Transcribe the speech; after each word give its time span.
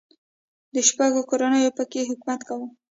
د 0.73 0.75
شیزو 0.87 1.21
کورنۍ 1.29 1.61
په 1.77 1.83
کې 1.91 2.07
حکومت 2.09 2.39
کاوه. 2.47 2.67